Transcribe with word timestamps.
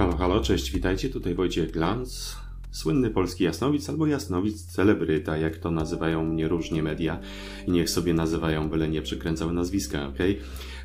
Halo, 0.00 0.16
halo, 0.16 0.40
cześć, 0.40 0.72
witajcie, 0.72 1.10
tutaj 1.10 1.34
Wojciech 1.34 1.70
Glantz, 1.70 2.36
słynny 2.70 3.10
polski 3.10 3.44
jasnowic 3.44 3.88
albo 3.88 4.06
jasnowic 4.06 4.62
celebryta, 4.66 5.36
jak 5.36 5.56
to 5.56 5.70
nazywają 5.70 6.24
mnie 6.24 6.48
różnie 6.48 6.82
media 6.82 7.20
i 7.66 7.70
niech 7.70 7.90
sobie 7.90 8.14
nazywają, 8.14 8.70
byle 8.70 8.88
nie 8.88 9.02
przykręcały 9.02 9.52
nazwiska, 9.52 10.06
ok? 10.06 10.18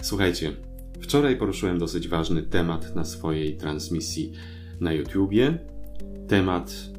Słuchajcie, 0.01 0.53
wczoraj 1.01 1.37
poruszyłem 1.37 1.79
dosyć 1.79 2.07
ważny 2.07 2.43
temat 2.43 2.95
na 2.95 3.05
swojej 3.05 3.57
transmisji 3.57 4.31
na 4.79 4.93
YouTubie, 4.93 5.57
temat 6.27 6.94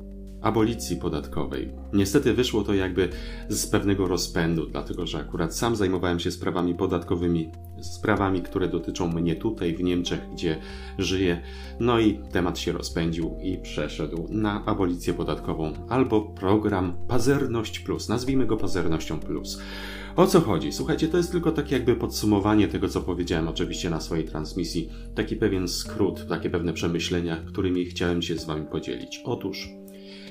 abolicji 0.47 0.97
podatkowej. 0.97 1.73
Niestety 1.93 2.35
wyszło 2.35 2.63
to 2.63 2.75
jakby 2.75 3.09
z 3.49 3.67
pewnego 3.67 4.09
rozpędu, 4.09 4.67
dlatego 4.67 5.07
że 5.07 5.19
akurat 5.19 5.57
sam 5.57 5.77
zajmowałem 5.77 6.21
się 6.21 6.31
sprawami 6.31 6.75
podatkowymi, 6.75 7.51
sprawami, 7.81 8.43
które 8.43 8.69
dotyczą 8.69 9.09
mnie 9.09 9.37
tutaj 9.37 9.75
w 9.75 9.83
Niemczech, 9.83 10.21
gdzie 10.33 10.59
żyję. 10.99 11.43
No 11.81 12.01
i 12.01 12.21
temat 12.33 12.59
się 12.59 12.73
rozpędził 12.73 13.37
i 13.43 13.59
przeszedł 13.59 14.27
na 14.31 14.65
abolicję 14.65 15.15
podatkową 15.15 15.73
albo 15.89 16.21
program 16.21 16.97
Pazerność 17.09 17.79
Plus. 17.79 18.09
Nazwijmy 18.09 18.47
go 18.47 18.57
Pazernością 18.57 19.21
Plus. 19.21 19.59
O 20.17 20.27
co 20.27 20.41
chodzi? 20.41 20.73
Słuchajcie, 20.73 21.09
to 21.09 21.17
jest 21.17 21.33
tylko 21.33 21.53
takie 21.53 21.77
jakby 21.77 21.97
podsumowanie 21.97 22.69
tego, 22.69 22.89
co 22.89 23.01
powiedziałem 23.01 23.49
oczywiście 23.49 23.91
na 23.91 24.01
swojej 24.01 24.25
transmisji. 24.25 24.89
Taki 25.15 25.37
pewien 25.37 25.69
skrót, 25.69 26.27
takie 26.29 26.51
pewne 26.51 26.73
przemyślenia, 26.73 27.37
którymi 27.47 27.85
chciałem 27.85 28.23
się 28.23 28.39
z 28.39 28.45
Wami 28.45 28.67
podzielić. 28.67 29.21
Otóż, 29.25 29.69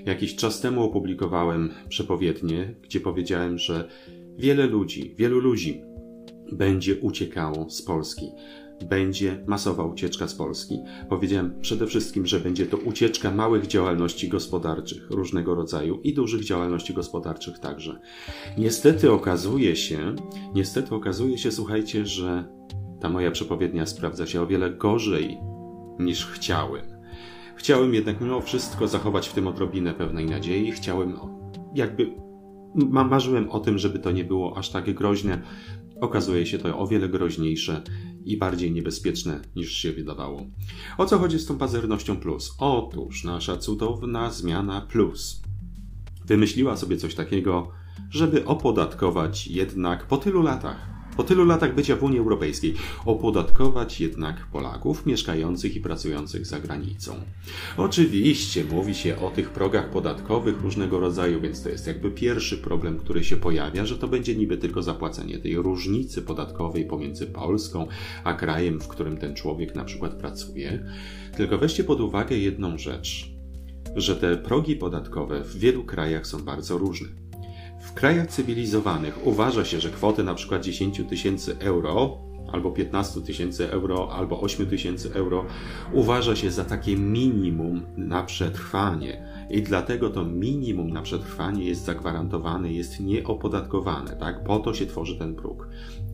Jakiś 0.06 0.36
czas 0.36 0.62
temu 0.62 0.84
opublikowałem 0.84 1.70
przepowiednie, 1.90 2.76
gdzie 2.84 3.00
powiedziałem, 3.00 3.58
że 3.58 3.90
wiele 4.38 4.66
ludzi, 4.66 5.16
wielu 5.18 5.40
ludzi 5.40 5.82
będzie 6.52 6.96
uciekało 6.96 7.70
z 7.70 7.82
Polski. 7.82 8.26
Będzie 8.90 9.44
masowa 9.48 9.84
ucieczka 9.84 10.28
z 10.28 10.36
Polski. 10.36 10.80
Powiedziałem 11.10 11.60
przede 11.62 11.88
wszystkim, 11.88 12.26
że 12.26 12.40
będzie 12.40 12.66
to 12.66 12.78
ucieczka 12.78 13.32
małych 13.32 13.68
działalności 13.68 14.30
gospodarczych 14.30 15.10
różnego 15.10 15.56
rodzaju 15.56 16.00
i 16.04 16.14
dużych 16.14 16.44
działalności 16.44 16.94
gospodarczych 16.94 17.60
także. 17.60 18.00
Niestety 18.58 19.12
okazuje 19.12 19.76
się, 19.76 20.16
niestety 20.56 20.96
okazuje 20.96 21.38
się, 21.38 21.52
słuchajcie, 21.52 22.06
że 22.06 22.44
ta 23.02 23.10
moja 23.10 23.32
przepowiednia 23.32 23.86
sprawdza 23.86 24.28
się 24.28 24.42
o 24.42 24.48
wiele 24.48 24.72
gorzej 24.72 25.38
niż 26.00 26.26
chciałem. 26.26 26.95
Chciałem 27.56 27.94
jednak 27.94 28.22
mimo 28.22 28.42
wszystko 28.42 28.88
zachować 28.88 29.28
w 29.30 29.34
tym 29.34 29.48
odrobinę 29.48 29.94
pewnej 29.94 30.26
nadziei. 30.26 30.72
Chciałem, 30.72 31.14
jakby, 31.76 32.12
marzyłem 32.90 33.50
o 33.50 33.60
tym, 33.60 33.78
żeby 33.78 34.00
to 34.00 34.12
nie 34.12 34.24
było 34.24 34.58
aż 34.58 34.70
tak 34.70 34.94
groźne. 34.94 35.42
Okazuje 36.02 36.46
się 36.46 36.58
to 36.58 36.78
o 36.78 36.88
wiele 36.88 37.10
groźniejsze 37.10 37.82
i 38.26 38.38
bardziej 38.38 38.72
niebezpieczne 38.72 39.42
niż 39.56 39.72
się 39.72 39.92
wydawało. 39.92 40.42
O 40.98 41.06
co 41.06 41.20
chodzi 41.20 41.40
z 41.40 41.46
tą 41.46 41.58
pazernością 41.58 42.18
plus? 42.18 42.56
Otóż 42.60 43.24
nasza 43.24 43.58
cudowna 43.58 44.32
zmiana 44.32 44.82
plus 44.82 45.42
wymyśliła 46.26 46.78
sobie 46.78 46.98
coś 46.98 47.16
takiego, 47.16 47.72
żeby 48.10 48.46
opodatkować 48.46 49.48
jednak 49.48 50.08
po 50.08 50.18
tylu 50.18 50.42
latach 50.42 50.95
po 51.18 51.24
tylu 51.24 51.46
latach 51.46 51.76
bycia 51.76 51.96
w 51.96 52.04
Unii 52.04 52.20
Europejskiej 52.20 52.74
opodatkować 53.06 54.02
jednak 54.02 54.48
Polaków 54.52 55.06
mieszkających 55.06 55.76
i 55.76 55.82
pracujących 55.82 56.46
za 56.46 56.60
granicą. 56.60 57.16
Oczywiście 57.78 58.64
mówi 58.64 58.96
się 58.96 59.20
o 59.20 59.30
tych 59.30 59.50
progach 59.50 59.90
podatkowych 59.90 60.62
różnego 60.62 61.00
rodzaju, 61.00 61.42
więc 61.42 61.64
to 61.64 61.70
jest 61.70 61.88
jakby 61.88 62.12
pierwszy 62.12 62.58
problem, 62.58 62.98
który 62.98 63.24
się 63.24 63.38
pojawia, 63.38 63.86
że 63.86 63.98
to 63.98 64.08
będzie 64.08 64.36
niby 64.36 64.58
tylko 64.58 64.82
zapłacenie 64.82 65.40
tej 65.40 65.56
różnicy 65.56 66.22
podatkowej 66.22 66.86
pomiędzy 66.86 67.28
Polską 67.28 67.88
a 68.24 68.34
krajem, 68.34 68.80
w 68.80 68.88
którym 68.88 69.18
ten 69.18 69.36
człowiek 69.36 69.76
na 69.76 69.86
przykład 69.86 70.14
pracuje. 70.14 70.86
Tylko 71.38 71.58
weźcie 71.58 71.84
pod 71.84 72.02
uwagę 72.02 72.38
jedną 72.38 72.78
rzecz, 72.78 73.32
że 73.96 74.16
te 74.16 74.38
progi 74.38 74.76
podatkowe 74.76 75.44
w 75.44 75.58
wielu 75.58 75.84
krajach 75.84 76.28
są 76.28 76.44
bardzo 76.44 76.78
różne. 76.78 77.25
W 77.86 77.94
krajach 77.94 78.28
cywilizowanych 78.28 79.28
uważa 79.28 79.66
się, 79.66 79.80
że 79.80 79.90
kwoty 79.90 80.24
przykład 80.36 80.64
10 80.64 81.02
tysięcy 81.10 81.56
euro 81.60 82.18
albo 82.52 82.72
15 82.72 83.22
tysięcy 83.22 83.72
euro, 83.72 84.12
albo 84.12 84.42
8 84.42 84.68
tysięcy 84.68 85.14
euro 85.14 85.46
uważa 85.94 86.36
się 86.36 86.52
za 86.52 86.66
takie 86.66 86.98
minimum 86.98 87.82
na 87.98 88.24
przetrwanie. 88.24 89.28
I 89.50 89.62
dlatego 89.62 90.10
to 90.10 90.26
minimum 90.26 90.90
na 90.90 91.02
przetrwanie 91.02 91.66
jest 91.66 91.86
zagwarantowane, 91.86 92.74
jest 92.74 93.00
nieopodatkowane, 93.00 94.16
tak? 94.16 94.44
Po 94.44 94.60
to 94.60 94.74
się 94.74 94.86
tworzy 94.86 95.20
ten 95.20 95.36
próg. 95.36 95.68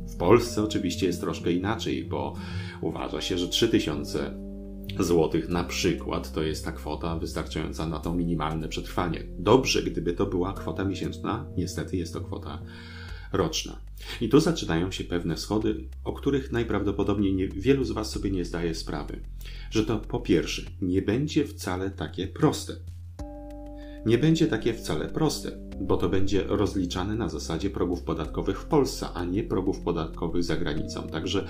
W 0.08 0.18
Polsce 0.18 0.64
oczywiście 0.64 1.08
jest 1.08 1.22
troszkę 1.22 1.52
inaczej, 1.52 2.06
bo 2.06 2.34
uważa 2.82 3.22
się, 3.22 3.38
że 3.38 3.48
3000 3.48 4.51
złotych 5.00 5.50
na 5.50 5.64
przykład 5.64 6.34
to 6.34 6.44
jest 6.44 6.66
ta 6.66 6.72
kwota 6.72 7.20
wystarczająca 7.20 7.88
na 7.88 8.00
to 8.00 8.14
minimalne 8.14 8.68
przetrwanie. 8.68 9.24
Dobrze, 9.40 9.84
gdyby 9.84 10.14
to 10.14 10.26
była 10.26 10.54
kwota 10.54 10.86
miesięczna, 10.86 11.46
niestety 11.58 11.98
jest 11.98 12.14
to 12.14 12.22
kwota 12.22 12.62
roczna. 13.34 13.80
I 14.22 14.30
tu 14.30 14.40
zaczynają 14.40 14.92
się 14.92 15.04
pewne 15.04 15.38
schody, 15.38 15.84
o 16.04 16.14
których 16.14 16.52
najprawdopodobniej 16.52 17.34
nie, 17.34 17.48
wielu 17.48 17.84
z 17.84 17.92
Was 17.92 18.10
sobie 18.10 18.32
nie 18.32 18.46
zdaje 18.46 18.76
sprawy. 18.76 19.20
Że 19.72 19.86
to 19.86 20.00
po 20.00 20.20
pierwsze, 20.20 20.62
nie 20.82 21.02
będzie 21.02 21.46
wcale 21.46 21.90
takie 21.90 22.28
proste. 22.28 22.74
Nie 24.06 24.18
będzie 24.18 24.48
takie 24.48 24.74
wcale 24.74 25.08
proste, 25.08 25.52
bo 25.82 25.98
to 25.98 26.10
będzie 26.10 26.44
rozliczane 26.44 27.16
na 27.16 27.30
zasadzie 27.30 27.70
progów 27.70 28.04
podatkowych 28.04 28.62
w 28.62 28.66
Polsce, 28.66 29.08
a 29.14 29.26
nie 29.26 29.44
progów 29.44 29.80
podatkowych 29.80 30.44
za 30.44 30.58
granicą. 30.58 31.08
Także 31.08 31.48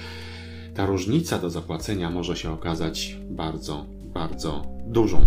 ta 0.74 0.86
różnica 0.86 1.38
do 1.38 1.50
zapłacenia 1.50 2.10
może 2.10 2.36
się 2.36 2.52
okazać 2.52 3.18
bardzo, 3.30 3.86
bardzo 4.14 4.62
dużą. 4.88 5.26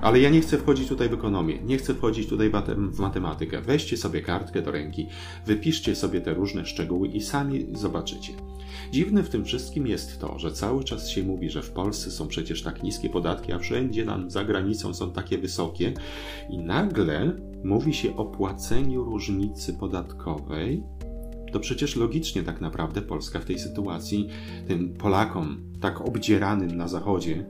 Ale 0.00 0.20
ja 0.20 0.30
nie 0.30 0.40
chcę 0.40 0.58
wchodzić 0.58 0.88
tutaj 0.88 1.08
w 1.08 1.12
ekonomię, 1.12 1.58
nie 1.62 1.78
chcę 1.78 1.94
wchodzić 1.94 2.28
tutaj 2.28 2.50
w 2.78 2.98
matematykę. 2.98 3.60
Weźcie 3.60 3.96
sobie 3.96 4.20
kartkę 4.20 4.62
do 4.62 4.70
ręki, 4.70 5.06
wypiszcie 5.46 5.94
sobie 5.94 6.20
te 6.20 6.34
różne 6.34 6.66
szczegóły 6.66 7.08
i 7.08 7.20
sami 7.20 7.66
zobaczycie. 7.72 8.32
Dziwne 8.92 9.22
w 9.22 9.28
tym 9.28 9.44
wszystkim 9.44 9.86
jest 9.86 10.20
to, 10.20 10.38
że 10.38 10.52
cały 10.52 10.84
czas 10.84 11.08
się 11.08 11.22
mówi, 11.22 11.50
że 11.50 11.62
w 11.62 11.70
Polsce 11.70 12.10
są 12.10 12.28
przecież 12.28 12.62
tak 12.62 12.82
niskie 12.82 13.08
podatki, 13.08 13.52
a 13.52 13.58
wszędzie 13.58 14.04
nam 14.04 14.30
za 14.30 14.44
granicą 14.44 14.94
są 14.94 15.10
takie 15.10 15.38
wysokie, 15.38 15.92
i 16.50 16.58
nagle 16.58 17.32
mówi 17.64 17.94
się 17.94 18.16
o 18.16 18.24
płaceniu 18.24 19.04
różnicy 19.04 19.72
podatkowej 19.72 20.82
to 21.56 21.60
przecież 21.60 21.96
logicznie 21.96 22.42
tak 22.42 22.60
naprawdę 22.60 23.02
Polska 23.02 23.40
w 23.40 23.44
tej 23.44 23.58
sytuacji 23.58 24.28
tym 24.68 24.94
Polakom, 24.94 25.60
tak 25.80 26.00
obdzieranym 26.00 26.76
na 26.76 26.88
Zachodzie, 26.88 27.46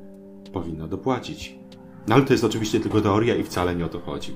powinna 0.52 0.88
dopłacić. 0.88 1.54
No 2.08 2.14
ale 2.14 2.24
to 2.24 2.32
jest 2.32 2.44
oczywiście 2.44 2.80
tylko 2.80 3.00
teoria 3.00 3.36
i 3.36 3.42
wcale 3.42 3.76
nie 3.76 3.84
o 3.84 3.88
to 3.88 4.00
chodzi. 4.00 4.32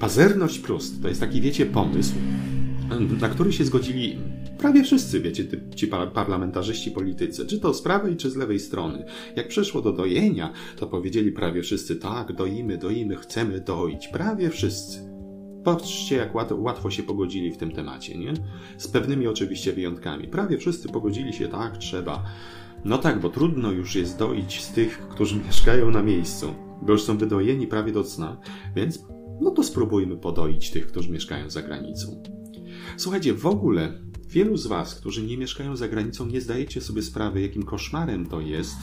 Pazerność 0.00 0.58
plus 0.58 1.00
to 1.02 1.08
jest 1.08 1.20
taki, 1.20 1.40
wiecie, 1.40 1.66
pomysł, 1.66 2.14
na 3.20 3.28
który 3.28 3.52
się 3.52 3.64
zgodzili 3.64 4.18
prawie 4.58 4.84
wszyscy, 4.84 5.20
wiecie, 5.20 5.44
ci 5.76 5.86
parlamentarzyści, 6.14 6.90
politycy, 6.90 7.46
czy 7.46 7.60
to 7.60 7.74
z 7.74 7.82
prawej, 7.82 8.16
czy 8.16 8.30
z 8.30 8.36
lewej 8.36 8.60
strony. 8.60 9.04
Jak 9.36 9.48
przeszło 9.48 9.82
do 9.82 9.92
dojenia, 9.92 10.52
to 10.76 10.86
powiedzieli 10.86 11.32
prawie 11.32 11.62
wszyscy, 11.62 11.96
tak, 11.96 12.32
doimy, 12.32 12.78
doimy, 12.78 13.16
chcemy 13.16 13.60
doić. 13.60 14.08
Prawie 14.08 14.50
wszyscy. 14.50 15.21
Patrzcie, 15.64 16.16
jak 16.16 16.34
łatwo 16.52 16.90
się 16.90 17.02
pogodzili 17.02 17.52
w 17.52 17.56
tym 17.56 17.72
temacie, 17.72 18.18
nie? 18.18 18.34
Z 18.78 18.88
pewnymi 18.88 19.26
oczywiście 19.26 19.72
wyjątkami. 19.72 20.28
Prawie 20.28 20.58
wszyscy 20.58 20.88
pogodzili 20.88 21.32
się, 21.32 21.48
tak, 21.48 21.76
trzeba. 21.76 22.24
No 22.84 22.98
tak, 22.98 23.20
bo 23.20 23.28
trudno 23.28 23.72
już 23.72 23.94
jest 23.94 24.18
doić 24.18 24.64
z 24.64 24.72
tych, 24.72 25.08
którzy 25.08 25.36
mieszkają 25.46 25.90
na 25.90 26.02
miejscu, 26.02 26.54
bo 26.82 26.92
już 26.92 27.02
są 27.02 27.18
wydojeni 27.18 27.66
prawie 27.66 27.92
do 27.92 28.04
cna, 28.04 28.36
więc 28.76 29.04
no 29.40 29.50
to 29.50 29.64
spróbujmy 29.64 30.16
podoić 30.16 30.70
tych, 30.70 30.86
którzy 30.86 31.10
mieszkają 31.10 31.50
za 31.50 31.62
granicą. 31.62 32.22
Słuchajcie, 32.96 33.34
w 33.34 33.46
ogóle 33.46 33.92
wielu 34.28 34.56
z 34.56 34.66
Was, 34.66 34.94
którzy 34.94 35.22
nie 35.22 35.38
mieszkają 35.38 35.76
za 35.76 35.88
granicą, 35.88 36.26
nie 36.26 36.40
zdajecie 36.40 36.80
sobie 36.80 37.02
sprawy, 37.02 37.40
jakim 37.40 37.62
koszmarem 37.62 38.26
to 38.26 38.40
jest 38.40 38.76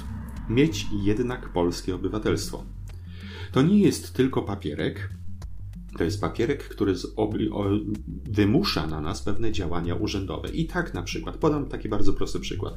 mieć 0.50 0.86
jednak 1.04 1.54
polskie 1.54 1.96
obywatelstwo. 1.96 2.64
To 3.52 3.62
nie 3.62 3.80
jest 3.80 4.14
tylko 4.14 4.42
papierek, 4.42 5.10
to 5.98 6.04
jest 6.04 6.22
papierek, 6.22 6.64
który 6.64 6.96
wymusza 8.30 8.88
na 8.88 9.02
nas 9.02 9.22
pewne 9.22 9.52
działania 9.52 9.96
urzędowe. 9.96 10.50
I 10.50 10.66
tak 10.66 10.94
na 10.94 11.04
przykład, 11.04 11.38
podam 11.38 11.66
taki 11.66 11.90
bardzo 11.90 12.14
prosty 12.14 12.40
przykład. 12.40 12.74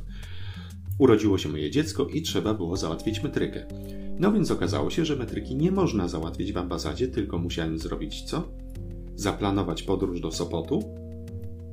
Urodziło 0.98 1.38
się 1.38 1.48
moje 1.48 1.70
dziecko 1.70 2.06
i 2.06 2.22
trzeba 2.22 2.54
było 2.54 2.76
załatwić 2.76 3.22
metrykę. 3.22 3.66
No 4.18 4.32
więc 4.32 4.50
okazało 4.50 4.90
się, 4.90 5.04
że 5.04 5.16
metryki 5.16 5.56
nie 5.56 5.72
można 5.72 6.08
załatwić 6.08 6.52
w 6.52 6.56
ambasadzie, 6.56 7.08
tylko 7.08 7.38
musiałem 7.38 7.78
zrobić 7.78 8.22
co? 8.22 8.48
Zaplanować 9.14 9.82
podróż 9.82 10.20
do 10.20 10.32
Sopotu, 10.32 10.82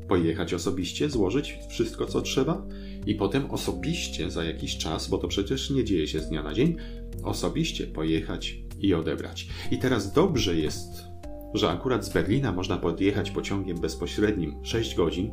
pojechać 0.07 0.53
osobiście, 0.53 1.09
złożyć 1.09 1.57
wszystko, 1.69 2.05
co 2.05 2.21
trzeba 2.21 2.65
i 3.05 3.15
potem 3.15 3.51
osobiście 3.51 4.31
za 4.31 4.43
jakiś 4.43 4.77
czas, 4.77 5.09
bo 5.09 5.17
to 5.17 5.27
przecież 5.27 5.69
nie 5.69 5.83
dzieje 5.83 6.07
się 6.07 6.19
z 6.19 6.29
dnia 6.29 6.43
na 6.43 6.53
dzień, 6.53 6.75
osobiście 7.23 7.87
pojechać 7.87 8.57
i 8.79 8.93
odebrać. 8.93 9.47
I 9.71 9.77
teraz 9.77 10.13
dobrze 10.13 10.55
jest 10.55 11.08
że 11.53 11.69
akurat 11.69 12.05
z 12.05 12.09
Berlina 12.09 12.51
można 12.51 12.77
podjechać 12.77 13.31
pociągiem 13.31 13.77
bezpośrednim 13.77 14.55
6 14.63 14.95
godzin, 14.95 15.31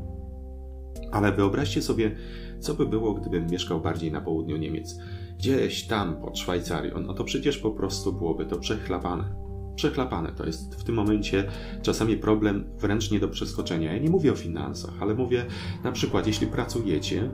Ale 1.12 1.32
wyobraźcie 1.32 1.82
sobie, 1.82 2.16
co 2.60 2.74
by 2.74 2.86
było, 2.86 3.14
gdybym 3.14 3.46
mieszkał 3.46 3.80
bardziej 3.80 4.12
na 4.12 4.20
południu 4.20 4.56
Niemiec. 4.56 4.98
Gdzieś 5.38 5.86
tam 5.86 6.20
pod 6.20 6.38
Szwajcarią, 6.38 7.00
no 7.00 7.14
to 7.14 7.24
przecież 7.24 7.58
po 7.58 7.70
prostu 7.70 8.12
byłoby 8.12 8.46
to 8.46 8.58
przechlapane. 8.58 9.46
Przechlapane 9.76 10.32
to 10.32 10.46
jest 10.46 10.74
w 10.74 10.84
tym 10.84 10.94
momencie 10.94 11.44
czasami 11.82 12.16
problem 12.16 12.64
wręcz 12.78 13.10
nie 13.10 13.20
do 13.20 13.28
przeskoczenia. 13.28 13.92
Ja 13.92 13.98
nie 13.98 14.10
mówię 14.10 14.32
o 14.32 14.36
finansach, 14.36 14.94
ale 15.00 15.14
mówię 15.14 15.46
na 15.84 15.92
przykład, 15.92 16.26
jeśli 16.26 16.46
pracujecie, 16.46 17.30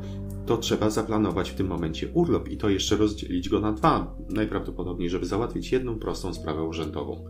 to 0.47 0.57
trzeba 0.57 0.91
zaplanować 0.91 1.51
w 1.51 1.55
tym 1.55 1.67
momencie 1.67 2.09
urlop 2.09 2.49
i 2.49 2.57
to 2.57 2.69
jeszcze 2.69 2.97
rozdzielić 2.97 3.49
go 3.49 3.61
na 3.61 3.73
dwa, 3.73 4.17
najprawdopodobniej, 4.29 5.11
żeby 5.11 5.27
załatwić 5.27 5.73
jedną 5.73 5.99
prostą 5.99 6.35
sprawę 6.35 6.63
urzędową. 6.63 7.25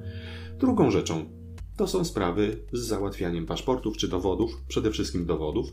Drugą 0.59 0.91
rzeczą 0.91 1.42
to 1.83 1.89
są 1.89 2.05
sprawy 2.05 2.57
z 2.73 2.81
załatwianiem 2.81 3.47
paszportów 3.47 3.97
czy 3.97 4.09
dowodów, 4.09 4.63
przede 4.69 4.91
wszystkim 4.91 5.27
dowodów. 5.27 5.73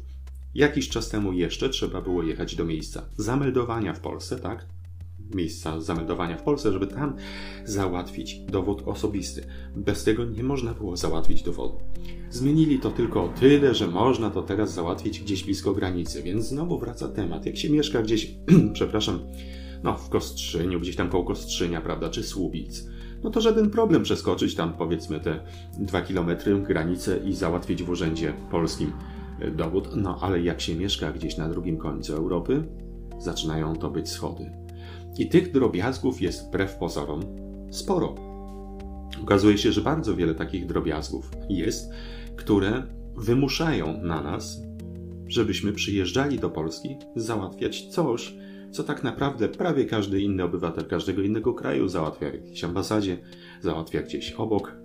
Jakiś 0.56 0.90
czas 0.90 1.10
temu 1.10 1.34
jeszcze 1.34 1.70
trzeba 1.70 2.02
było 2.02 2.24
jechać 2.24 2.56
do 2.56 2.66
miejsca 2.66 3.06
zameldowania 3.18 3.94
w 3.94 4.00
Polsce, 4.00 4.40
tak? 4.40 4.66
Miejsca 5.36 5.82
zameldowania 5.82 6.38
w 6.38 6.44
Polsce, 6.44 6.72
żeby 6.72 6.88
tam 6.88 7.16
załatwić 7.66 8.40
dowód 8.40 8.82
osobisty. 8.86 9.48
Bez 9.76 10.04
tego 10.04 10.26
nie 10.26 10.44
można 10.44 10.74
było 10.74 10.98
załatwić 10.98 11.44
dowodu. 11.44 11.80
Zmienili 12.30 12.80
to 12.80 12.92
tylko 12.92 13.24
o 13.24 13.30
tyle, 13.30 13.76
że 13.76 13.88
można 13.88 14.30
to 14.30 14.42
teraz 14.42 14.74
załatwić 14.74 15.20
gdzieś 15.20 15.44
blisko 15.44 15.74
granicy, 15.74 16.24
więc 16.24 16.46
znowu 16.46 16.80
wraca 16.80 17.08
temat. 17.08 17.46
Jak 17.46 17.58
się 17.58 17.70
mieszka 17.70 18.02
gdzieś, 18.02 18.32
przepraszam, 18.74 19.20
no 19.84 19.98
w 19.98 20.10
Kostrzyniu, 20.10 20.80
gdzieś 20.80 20.96
tam 20.96 21.10
koło 21.10 21.24
Kostrzynia, 21.24 21.82
prawda, 21.82 22.10
czy 22.10 22.24
Słubic, 22.24 22.84
no 23.24 23.30
to 23.30 23.42
żaden 23.42 23.69
problem 23.69 24.04
przeskoczyć 24.04 24.56
tam 24.56 24.74
powiedzmy 24.74 25.19
te 25.19 25.39
dwa 25.80 26.01
kilometry 26.01 26.62
granicę 26.62 27.18
i 27.18 27.33
załatwić 27.33 27.83
w 27.83 27.89
urzędzie 27.89 28.33
polskim 28.51 28.92
e, 29.39 29.51
dowód. 29.51 29.89
No 29.95 30.18
ale 30.21 30.42
jak 30.42 30.62
się 30.62 30.75
mieszka 30.75 31.12
gdzieś 31.12 31.38
na 31.38 31.50
drugim 31.50 31.77
końcu 31.77 32.16
Europy, 32.16 32.63
zaczynają 33.19 33.75
to 33.75 33.89
być 33.89 34.10
schody. 34.10 34.51
I 35.18 35.30
tych 35.30 35.51
drobiazgów 35.51 36.21
jest 36.21 36.48
wbrew 36.48 36.75
pozorom 36.75 37.21
sporo. 37.71 38.16
Okazuje 39.24 39.57
się, 39.57 39.72
że 39.72 39.81
bardzo 39.81 40.15
wiele 40.15 40.36
takich 40.36 40.65
drobiazgów 40.65 41.31
jest, 41.50 41.92
które 42.36 42.83
wymuszają 43.18 44.01
na 44.04 44.22
nas, 44.22 44.62
żebyśmy 45.27 45.74
przyjeżdżali 45.74 46.39
do 46.39 46.50
Polski 46.50 46.98
załatwiać 47.15 47.88
coś, 47.88 48.36
co 48.71 48.83
tak 48.83 49.04
naprawdę 49.04 49.50
prawie 49.50 49.86
każdy 49.86 50.21
inny 50.21 50.44
obywatel 50.44 50.86
każdego 50.86 51.21
innego 51.21 51.54
kraju 51.54 51.88
załatwia 51.88 52.30
w 52.31 52.33
jakiejś 52.33 52.63
ambasadzie, 52.63 53.18
załatwia 53.62 54.01
gdzieś 54.01 54.31
obok, 54.31 54.75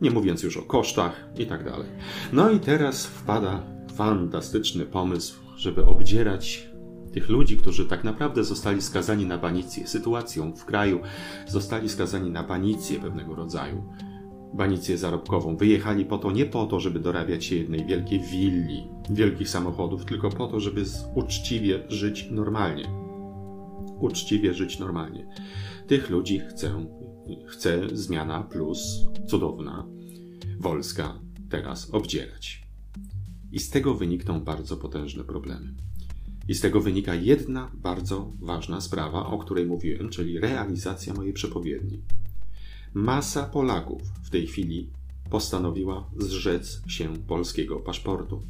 nie 0.00 0.10
mówiąc 0.10 0.42
już 0.42 0.56
o 0.56 0.62
kosztach 0.62 1.28
i 1.38 1.46
tak 1.46 1.64
dalej. 1.64 1.88
No 2.32 2.50
i 2.50 2.60
teraz 2.60 3.06
wpada 3.06 3.62
fantastyczny 3.94 4.86
pomysł, 4.86 5.40
żeby 5.56 5.84
obdzierać 5.84 6.68
tych 7.12 7.28
ludzi, 7.28 7.56
którzy 7.56 7.86
tak 7.86 8.04
naprawdę 8.04 8.44
zostali 8.44 8.82
skazani 8.82 9.26
na 9.26 9.38
banicję 9.38 9.86
sytuacją 9.86 10.52
w 10.52 10.64
kraju, 10.64 11.00
zostali 11.46 11.88
skazani 11.88 12.30
na 12.30 12.42
banicję 12.42 13.00
pewnego 13.00 13.34
rodzaju, 13.34 13.84
banicję 14.54 14.98
zarobkową. 14.98 15.56
Wyjechali 15.56 16.04
po 16.04 16.18
to 16.18 16.32
nie 16.32 16.46
po 16.46 16.66
to, 16.66 16.80
żeby 16.80 17.00
dorabiać 17.00 17.44
się 17.44 17.56
jednej 17.56 17.86
wielkiej 17.86 18.20
willi, 18.20 18.88
wielkich 19.10 19.48
samochodów, 19.48 20.04
tylko 20.04 20.30
po 20.30 20.46
to, 20.46 20.60
żeby 20.60 20.84
uczciwie 21.14 21.82
żyć 21.88 22.28
normalnie. 22.30 22.88
Uczciwie 24.00 24.54
żyć 24.54 24.78
normalnie. 24.78 25.26
Tych 25.86 26.10
ludzi 26.10 26.40
chcę, 26.40 26.86
chce 27.46 27.88
zmiana 27.92 28.42
plus 28.42 29.06
cudowna 29.26 29.86
Wolska 30.60 31.20
teraz 31.48 31.90
obdzierać. 31.90 32.64
I 33.52 33.58
z 33.58 33.70
tego 33.70 33.94
wynikną 33.94 34.40
bardzo 34.40 34.76
potężne 34.76 35.24
problemy. 35.24 35.74
I 36.48 36.54
z 36.54 36.60
tego 36.60 36.80
wynika 36.80 37.14
jedna 37.14 37.70
bardzo 37.74 38.32
ważna 38.40 38.80
sprawa, 38.80 39.26
o 39.26 39.38
której 39.38 39.66
mówiłem, 39.66 40.08
czyli 40.08 40.40
realizacja 40.40 41.14
mojej 41.14 41.32
przepowiedni. 41.32 42.02
Masa 42.94 43.42
Polaków 43.42 44.02
w 44.22 44.30
tej 44.30 44.46
chwili 44.46 44.90
postanowiła 45.30 46.10
zrzec 46.18 46.82
się 46.86 47.16
polskiego 47.28 47.76
paszportu. 47.76 48.42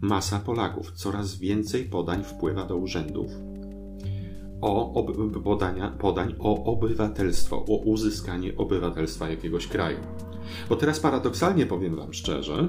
Masa 0.00 0.38
Polaków, 0.38 0.92
coraz 0.92 1.36
więcej 1.36 1.84
podań 1.84 2.24
wpływa 2.24 2.66
do 2.66 2.76
urzędów 2.76 3.26
o 4.60 4.92
ob, 4.92 5.12
podania, 5.44 5.90
podań 5.90 6.34
o 6.38 6.64
obywatelstwo, 6.64 7.56
o 7.56 7.76
uzyskanie 7.76 8.56
obywatelstwa 8.56 9.30
jakiegoś 9.30 9.66
kraju. 9.66 9.98
Bo 10.68 10.76
teraz 10.76 11.00
paradoksalnie 11.00 11.66
powiem 11.66 11.96
Wam 11.96 12.12
szczerze, 12.12 12.68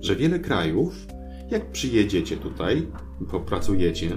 że 0.00 0.16
wiele 0.16 0.38
krajów, 0.38 1.06
jak 1.50 1.70
przyjedziecie 1.70 2.36
tutaj, 2.36 2.86
popracujecie, 3.30 4.16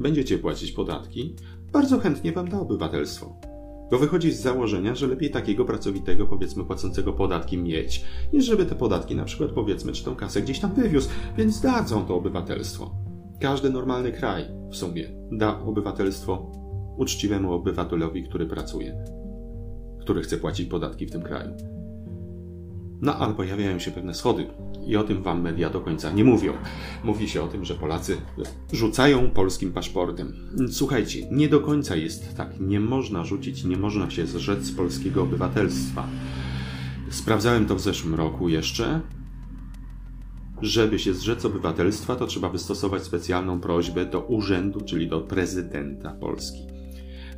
będziecie 0.00 0.38
płacić 0.38 0.72
podatki, 0.72 1.34
bardzo 1.72 1.98
chętnie 1.98 2.32
Wam 2.32 2.48
da 2.48 2.60
obywatelstwo. 2.60 3.49
Bo 3.90 3.98
wychodzi 3.98 4.32
z 4.32 4.40
założenia, 4.40 4.94
że 4.94 5.06
lepiej 5.06 5.30
takiego 5.30 5.64
pracowitego, 5.64 6.26
powiedzmy, 6.26 6.64
płacącego 6.64 7.12
podatki 7.12 7.58
mieć, 7.58 8.04
niż 8.32 8.44
żeby 8.44 8.66
te 8.66 8.74
podatki 8.74 9.16
na 9.16 9.24
przykład, 9.24 9.50
powiedzmy, 9.50 9.92
czy 9.92 10.04
tą 10.04 10.16
kasę 10.16 10.42
gdzieś 10.42 10.60
tam 10.60 10.74
wywiózł, 10.74 11.08
więc 11.36 11.60
dadzą 11.60 12.04
to 12.04 12.16
obywatelstwo. 12.16 12.90
Każdy 13.40 13.70
normalny 13.70 14.12
kraj 14.12 14.44
w 14.70 14.76
sumie 14.76 15.08
da 15.32 15.60
obywatelstwo 15.60 16.52
uczciwemu 16.96 17.52
obywatelowi, 17.52 18.24
który 18.24 18.46
pracuje, 18.46 19.04
który 20.00 20.22
chce 20.22 20.36
płacić 20.36 20.68
podatki 20.68 21.06
w 21.06 21.10
tym 21.10 21.22
kraju. 21.22 21.50
No 23.02 23.16
ale 23.16 23.34
pojawiają 23.34 23.78
się 23.78 23.90
pewne 23.90 24.14
schody 24.14 24.46
i 24.86 24.96
o 24.96 25.04
tym 25.04 25.22
wam 25.22 25.42
media 25.42 25.70
do 25.70 25.80
końca 25.80 26.12
nie 26.12 26.24
mówią. 26.24 26.52
Mówi 27.04 27.28
się 27.28 27.42
o 27.42 27.48
tym, 27.48 27.64
że 27.64 27.74
Polacy 27.74 28.16
rzucają 28.72 29.30
polskim 29.30 29.72
paszportem. 29.72 30.32
Słuchajcie, 30.70 31.28
nie 31.30 31.48
do 31.48 31.60
końca 31.60 31.96
jest 31.96 32.36
tak. 32.36 32.60
Nie 32.60 32.80
można 32.80 33.24
rzucić, 33.24 33.64
nie 33.64 33.76
można 33.76 34.10
się 34.10 34.26
zrzec 34.26 34.72
polskiego 34.72 35.22
obywatelstwa. 35.22 36.06
Sprawdzałem 37.10 37.66
to 37.66 37.76
w 37.76 37.80
zeszłym 37.80 38.14
roku 38.14 38.48
jeszcze. 38.48 39.00
Żeby 40.62 40.98
się 40.98 41.14
zrzec 41.14 41.44
obywatelstwa, 41.44 42.16
to 42.16 42.26
trzeba 42.26 42.48
wystosować 42.48 43.02
specjalną 43.02 43.60
prośbę 43.60 44.06
do 44.06 44.20
urzędu, 44.20 44.80
czyli 44.80 45.08
do 45.08 45.20
prezydenta 45.20 46.12
Polski. 46.12 46.66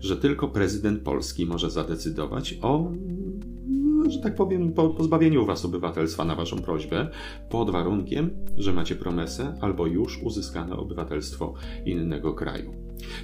Że 0.00 0.16
tylko 0.16 0.48
prezydent 0.48 1.02
Polski 1.02 1.46
może 1.46 1.70
zadecydować 1.70 2.58
o 2.62 2.90
że 4.12 4.20
tak 4.20 4.34
powiem, 4.34 4.72
po 4.72 4.90
pozbawieniu 4.90 5.46
was 5.46 5.64
obywatelstwa 5.64 6.24
na 6.24 6.34
waszą 6.34 6.56
prośbę, 6.58 7.08
pod 7.50 7.70
warunkiem, 7.70 8.30
że 8.56 8.72
macie 8.72 8.96
promesę 8.96 9.54
albo 9.60 9.86
już 9.86 10.22
uzyskane 10.22 10.76
obywatelstwo 10.76 11.54
innego 11.84 12.34
kraju. 12.34 12.74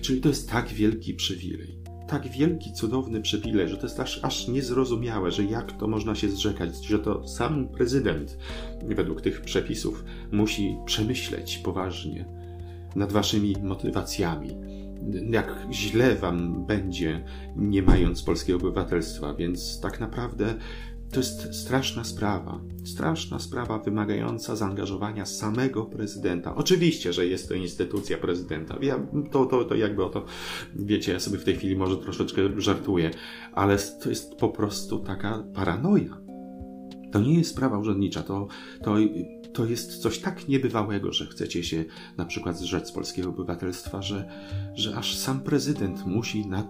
Czyli 0.00 0.20
to 0.20 0.28
jest 0.28 0.50
tak 0.50 0.68
wielki 0.68 1.14
przywilej. 1.14 1.78
Tak 2.08 2.28
wielki, 2.28 2.72
cudowny 2.72 3.20
przywilej, 3.20 3.68
że 3.68 3.76
to 3.76 3.86
jest 3.86 4.00
aż, 4.00 4.24
aż 4.24 4.48
niezrozumiałe, 4.48 5.30
że 5.30 5.44
jak 5.44 5.72
to 5.72 5.88
można 5.88 6.14
się 6.14 6.28
zrzekać, 6.28 6.84
że 6.84 6.98
to 6.98 7.28
sam 7.28 7.68
prezydent, 7.68 8.38
według 8.84 9.20
tych 9.20 9.40
przepisów, 9.40 10.04
musi 10.32 10.76
przemyśleć 10.86 11.58
poważnie 11.58 12.24
nad 12.96 13.12
waszymi 13.12 13.54
motywacjami, 13.62 14.50
jak 15.30 15.66
źle 15.72 16.14
wam 16.14 16.66
będzie, 16.66 17.24
nie 17.56 17.82
mając 17.82 18.22
polskiego 18.22 18.58
obywatelstwa, 18.58 19.34
więc 19.34 19.80
tak 19.80 20.00
naprawdę 20.00 20.54
to 21.12 21.20
jest 21.20 21.54
straszna 21.54 22.04
sprawa. 22.04 22.60
Straszna 22.84 23.38
sprawa 23.38 23.78
wymagająca 23.78 24.56
zaangażowania 24.56 25.26
samego 25.26 25.84
prezydenta. 25.84 26.54
Oczywiście, 26.54 27.12
że 27.12 27.26
jest 27.26 27.48
to 27.48 27.54
instytucja 27.54 28.18
prezydenta. 28.18 28.76
Ja 28.82 29.06
to, 29.30 29.46
to, 29.46 29.64
to 29.64 29.74
jakby 29.74 30.04
o 30.04 30.08
to, 30.08 30.24
wiecie, 30.74 31.12
ja 31.12 31.20
sobie 31.20 31.38
w 31.38 31.44
tej 31.44 31.56
chwili 31.56 31.76
może 31.76 31.96
troszeczkę 31.96 32.42
żartuję, 32.56 33.10
ale 33.52 33.78
to 34.02 34.08
jest 34.08 34.34
po 34.34 34.48
prostu 34.48 34.98
taka 34.98 35.44
paranoja. 35.54 36.20
To 37.12 37.20
nie 37.20 37.38
jest 37.38 37.50
sprawa 37.50 37.78
urzędnicza, 37.78 38.22
to, 38.22 38.46
to 38.82 38.96
to 39.58 39.66
jest 39.66 40.02
coś 40.02 40.18
tak 40.18 40.48
niebywałego, 40.48 41.12
że 41.12 41.26
chcecie 41.26 41.64
się 41.64 41.84
na 42.16 42.24
przykład 42.24 42.58
zrzec 42.58 42.92
polskiego 42.92 43.28
obywatelstwa, 43.28 44.02
że, 44.02 44.28
że 44.74 44.96
aż 44.96 45.16
sam 45.16 45.40
prezydent 45.40 46.06
musi 46.06 46.46
na 46.46 46.68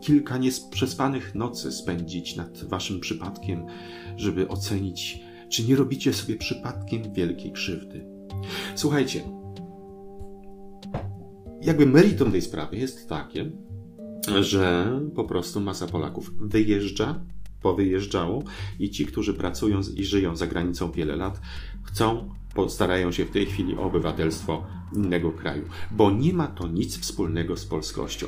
kilka 0.00 0.38
nieprzespanych 0.38 1.34
nocy 1.34 1.72
spędzić 1.72 2.36
nad 2.36 2.64
waszym 2.64 3.00
przypadkiem, 3.00 3.66
żeby 4.16 4.48
ocenić, 4.48 5.20
czy 5.48 5.64
nie 5.64 5.76
robicie 5.76 6.12
sobie 6.12 6.36
przypadkiem 6.36 7.12
wielkiej 7.12 7.52
krzywdy. 7.52 8.06
Słuchajcie, 8.74 9.22
jakby 11.60 11.86
meritum 11.86 12.32
tej 12.32 12.42
sprawy 12.42 12.76
jest 12.76 13.08
takie, 13.08 13.50
że 14.40 14.92
po 15.14 15.24
prostu 15.24 15.60
masa 15.60 15.86
Polaków 15.86 16.30
wyjeżdża 16.38 17.24
powyjeżdżało 17.62 18.42
i 18.78 18.90
ci, 18.90 19.06
którzy 19.06 19.34
pracują 19.34 19.80
i 19.96 20.04
żyją 20.04 20.36
za 20.36 20.46
granicą 20.46 20.92
wiele 20.92 21.16
lat, 21.16 21.40
chcą, 21.82 22.30
starają 22.68 23.12
się 23.12 23.24
w 23.24 23.30
tej 23.30 23.46
chwili 23.46 23.76
o 23.76 23.82
obywatelstwo 23.82 24.66
innego 24.96 25.32
kraju, 25.32 25.64
bo 25.90 26.10
nie 26.10 26.32
ma 26.32 26.46
to 26.46 26.68
nic 26.68 26.98
wspólnego 26.98 27.56
z 27.56 27.64
polskością. 27.64 28.26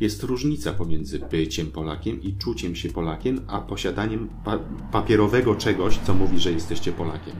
Jest 0.00 0.22
różnica 0.22 0.72
pomiędzy 0.72 1.18
byciem 1.18 1.66
Polakiem 1.66 2.22
i 2.22 2.36
czuciem 2.36 2.76
się 2.76 2.88
Polakiem, 2.88 3.40
a 3.46 3.60
posiadaniem 3.60 4.28
pa 4.44 4.58
papierowego 4.92 5.54
czegoś, 5.54 5.98
co 5.98 6.14
mówi, 6.14 6.38
że 6.38 6.52
jesteście 6.52 6.92
Polakiem. 6.92 7.34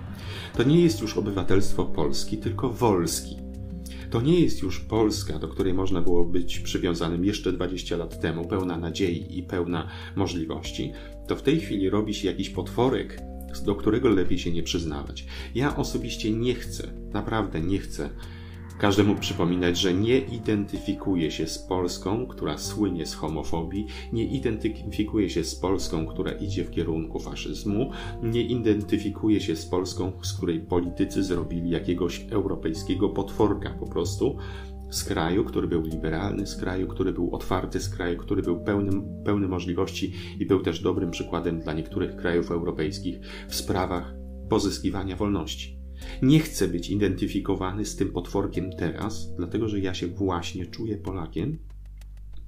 To 0.56 0.62
nie 0.62 0.80
jest 0.80 1.00
już 1.00 1.16
obywatelstwo 1.16 1.84
Polski, 1.84 2.38
tylko 2.38 2.70
Wolski. 2.70 3.36
To 4.10 4.20
nie 4.20 4.40
jest 4.40 4.62
już 4.62 4.80
Polska, 4.80 5.38
do 5.38 5.48
której 5.48 5.74
można 5.74 6.00
było 6.00 6.24
być 6.24 6.58
przywiązanym 6.58 7.24
jeszcze 7.24 7.52
20 7.52 7.96
lat 7.96 8.20
temu, 8.20 8.44
pełna 8.44 8.76
nadziei 8.76 9.38
i 9.38 9.42
pełna 9.42 9.88
możliwości. 10.16 10.92
To 11.28 11.36
w 11.36 11.42
tej 11.42 11.60
chwili 11.60 11.90
robi 11.90 12.14
się 12.14 12.28
jakiś 12.28 12.50
potworek, 12.50 13.20
do 13.62 13.74
którego 13.74 14.08
lepiej 14.08 14.38
się 14.38 14.52
nie 14.52 14.62
przyznawać. 14.62 15.26
Ja 15.54 15.76
osobiście 15.76 16.30
nie 16.30 16.54
chcę, 16.54 16.92
naprawdę 17.12 17.60
nie 17.60 17.78
chcę 17.78 18.10
każdemu 18.78 19.14
przypominać, 19.14 19.78
że 19.78 19.94
nie 19.94 20.18
identyfikuje 20.18 21.30
się 21.30 21.46
z 21.46 21.58
Polską, 21.58 22.26
która 22.26 22.58
słynie 22.58 23.06
z 23.06 23.14
homofobii, 23.14 23.86
nie 24.12 24.24
identyfikuje 24.24 25.30
się 25.30 25.44
z 25.44 25.54
Polską, 25.54 26.06
która 26.06 26.32
idzie 26.32 26.64
w 26.64 26.70
kierunku 26.70 27.18
faszyzmu, 27.20 27.90
nie 28.22 28.42
identyfikuje 28.42 29.40
się 29.40 29.56
z 29.56 29.66
Polską, 29.66 30.12
z 30.22 30.32
której 30.32 30.60
politycy 30.60 31.22
zrobili 31.22 31.70
jakiegoś 31.70 32.26
europejskiego 32.30 33.08
potworka 33.08 33.70
po 33.70 33.86
prostu, 33.86 34.36
z 34.94 35.04
kraju, 35.04 35.44
który 35.44 35.68
był 35.68 35.82
liberalny, 35.82 36.46
z 36.46 36.56
kraju, 36.56 36.88
który 36.88 37.12
był 37.12 37.34
otwarty, 37.34 37.80
z 37.80 37.88
kraju, 37.88 38.18
który 38.18 38.42
był 38.42 38.64
pełny, 38.64 38.90
pełny 39.24 39.48
możliwości 39.48 40.12
i 40.38 40.46
był 40.46 40.60
też 40.60 40.80
dobrym 40.80 41.10
przykładem 41.10 41.60
dla 41.60 41.72
niektórych 41.72 42.16
krajów 42.16 42.50
europejskich 42.50 43.18
w 43.48 43.54
sprawach 43.54 44.14
pozyskiwania 44.48 45.16
wolności. 45.16 45.78
Nie 46.22 46.40
chcę 46.40 46.68
być 46.68 46.90
identyfikowany 46.90 47.84
z 47.84 47.96
tym 47.96 48.08
potworkiem 48.08 48.70
teraz, 48.72 49.36
dlatego 49.36 49.68
że 49.68 49.80
ja 49.80 49.94
się 49.94 50.06
właśnie 50.06 50.66
czuję 50.66 50.96
Polakiem, 50.96 51.58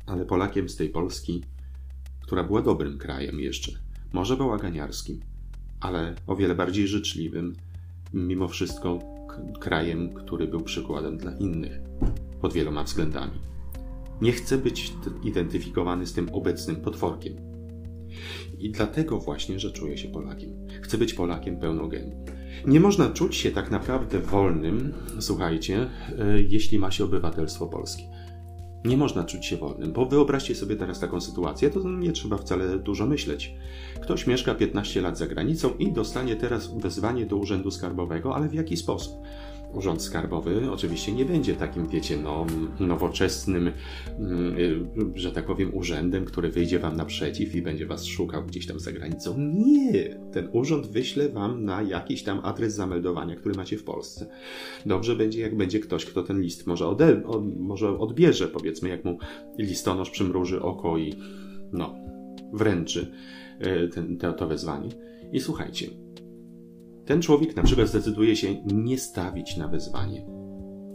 ale 0.07 0.27
Polakiem 0.27 0.69
z 0.69 0.77
tej 0.77 0.89
Polski, 0.89 1.45
która 2.23 2.45
była 2.45 2.63
dobrym 2.63 2.99
krajem 2.99 3.41
jeszcze, 3.41 3.73
może 4.13 4.37
bałaganiarskim, 4.37 5.21
ale 5.81 6.15
o 6.27 6.37
wiele 6.37 6.55
bardziej 6.55 6.89
życzliwym, 6.89 7.53
mimo 8.15 8.49
wszystko 8.49 8.99
krajem, 9.61 10.15
który 10.15 10.47
był 10.47 10.61
przykładem 10.61 11.19
dla 11.19 11.33
innych 11.33 11.81
pod 12.41 12.53
wieloma 12.53 12.85
względami. 12.85 13.41
Nie 14.21 14.33
chcę 14.33 14.59
być 14.59 14.93
identyfikowany 15.25 16.07
z 16.07 16.13
tym 16.13 16.29
obecnym 16.33 16.77
potworkiem. 16.77 17.37
I 18.59 18.71
dlatego 18.71 19.19
właśnie, 19.19 19.61
że 19.61 19.71
czuję 19.71 19.99
się 19.99 20.09
Polakiem. 20.09 20.51
Chcę 20.83 20.99
być 20.99 21.15
Polakiem 21.15 21.61
pełnogenu. 21.61 22.25
Nie 22.67 22.81
można 22.81 23.11
czuć 23.11 23.37
się 23.37 23.51
tak 23.51 23.71
naprawdę 23.71 24.21
wolnym, 24.21 24.93
słuchajcie, 25.21 25.91
e, 26.19 26.43
jeśli 26.49 26.79
ma 26.79 26.91
się 26.91 27.05
obywatelstwo 27.05 27.67
polskie. 27.67 28.03
Nie 28.85 28.97
można 28.97 29.25
czuć 29.25 29.47
się 29.47 29.57
wolnym, 29.57 29.93
bo 29.93 30.07
wyobraźcie 30.07 30.55
sobie 30.55 30.77
teraz 30.77 31.01
taką 31.01 31.21
sytuację, 31.21 31.71
to 31.71 31.91
nie 31.91 32.13
trzeba 32.13 32.37
wcale 32.37 32.79
dużo 32.79 33.07
myśleć. 33.07 33.55
Ktoś 34.03 34.27
mieszka 34.27 34.55
15 34.55 35.01
lat 35.01 35.19
za 35.19 35.27
granicą 35.27 35.71
i 35.79 35.93
dostanie 35.93 36.37
teraz 36.37 36.79
wezwanie 36.79 37.27
do 37.27 37.37
urzędu 37.37 37.71
skarbowego, 37.71 38.37
ale 38.37 38.49
w 38.49 38.55
jaki 38.55 38.77
sposób? 38.77 39.15
Urząd 39.75 40.03
Skarbowy 40.03 40.71
oczywiście 40.71 41.13
nie 41.13 41.25
będzie 41.25 41.55
takim, 41.55 41.89
wiecie, 41.89 42.17
no, 42.23 42.47
nowoczesnym, 42.81 43.73
mm, 44.19 44.59
y, 44.59 44.87
że 45.15 45.33
tak 45.33 45.47
powiem, 45.47 45.75
urzędem, 45.75 46.25
który 46.25 46.51
wyjdzie 46.51 46.79
wam 46.79 46.97
naprzeciw 46.97 47.55
i 47.55 47.63
będzie 47.63 47.87
was 47.87 48.05
szukał 48.05 48.47
gdzieś 48.47 48.67
tam 48.67 48.81
za 48.81 48.93
granicą. 48.93 49.35
Nie! 49.39 50.21
Ten 50.33 50.49
urząd 50.53 50.87
wyśle 50.87 51.29
wam 51.29 51.65
na 51.65 51.83
jakiś 51.83 52.23
tam 52.23 52.41
adres 52.43 52.75
zameldowania, 52.75 53.37
który 53.37 53.55
macie 53.55 53.79
w 53.79 53.85
Polsce. 53.85 54.27
Dobrze 54.87 55.17
będzie, 55.17 55.41
jak 55.41 55.57
będzie 55.57 55.81
ktoś, 55.81 56.05
kto 56.05 56.23
ten 56.23 56.41
list 56.41 56.67
może, 56.67 56.89
ode, 56.89 57.23
może 57.59 57.99
odbierze, 57.99 58.49
powiedzmy, 58.49 58.89
jak 58.89 59.05
mu 59.05 59.19
listonosz 59.59 60.11
przymruży 60.11 60.63
oko 60.63 60.99
i 60.99 61.15
no, 61.73 61.95
wręczy 62.53 63.13
y, 63.85 63.89
ten, 63.89 64.17
to, 64.17 64.33
to 64.33 64.49
wezwanie. 64.49 64.89
I 65.33 65.41
słuchajcie, 65.41 66.06
ten 67.07 67.23
człowiek 67.23 67.57
na 67.57 67.63
przykład 67.63 67.89
zdecyduje 67.89 68.37
się 68.37 68.55
nie 68.65 68.99
stawić 68.99 69.57
na 69.57 69.69
wezwanie. 69.69 70.27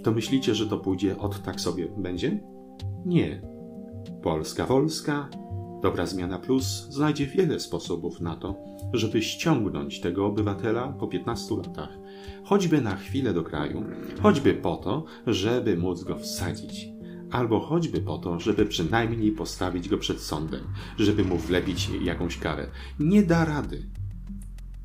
To 0.04 0.12
myślicie, 0.12 0.56
że 0.56 0.68
to 0.68 0.78
pójdzie 0.78 1.18
od 1.18 1.44
tak 1.44 1.62
sobie 1.62 1.88
będzie? 1.98 2.40
Nie. 3.06 3.42
Polska 4.24 4.66
Wolska, 4.66 5.30
Dobra 5.82 6.06
Zmiana 6.06 6.40
Plus 6.40 6.88
znajdzie 6.90 7.28
wiele 7.28 7.60
sposobów 7.60 8.22
na 8.22 8.36
to, 8.36 8.56
żeby 8.94 9.22
ściągnąć 9.22 10.00
tego 10.00 10.26
obywatela 10.26 10.88
po 10.88 11.08
15 11.08 11.56
latach, 11.56 11.98
choćby 12.44 12.82
na 12.82 12.96
chwilę 12.96 13.34
do 13.34 13.44
kraju, 13.44 13.84
choćby 14.22 14.54
po 14.54 14.76
to, 14.76 15.06
żeby 15.28 15.78
móc 15.78 16.04
go 16.04 16.18
wsadzić, 16.18 16.88
albo 17.32 17.60
choćby 17.60 18.02
po 18.02 18.18
to, 18.18 18.40
żeby 18.40 18.66
przynajmniej 18.66 19.32
postawić 19.32 19.90
go 19.90 19.98
przed 19.98 20.20
sądem, 20.20 20.62
żeby 20.98 21.24
mu 21.24 21.38
wlepić 21.38 21.90
jakąś 22.04 22.38
karę. 22.38 22.68
Nie 23.00 23.24
da 23.24 23.46
rady. 23.46 24.01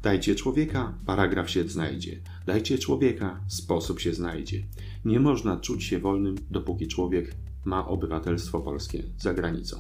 Dajcie 0.07 0.35
człowieka, 0.35 0.95
paragraf 1.07 1.51
się 1.51 1.69
znajdzie. 1.69 2.21
Dajcie 2.47 2.79
człowieka, 2.79 3.41
sposób 3.49 4.01
się 4.01 4.15
znajdzie. 4.15 4.63
Nie 5.05 5.21
można 5.21 5.61
czuć 5.61 5.85
się 5.85 5.99
wolnym, 5.99 6.35
dopóki 6.51 6.87
człowiek 6.87 7.35
ma 7.65 7.89
obywatelstwo 7.89 8.61
polskie 8.61 9.03
za 9.19 9.35
granicą, 9.35 9.77